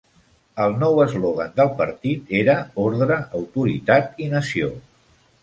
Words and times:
El 0.63 0.71
nou 0.83 1.01
eslògan 1.03 1.53
del 1.61 1.69
partit 1.81 2.33
era 2.39 2.57
"Ordre, 2.85 3.19
Autoritat 3.43 4.19
i 4.27 4.33
Nació". 4.35 4.73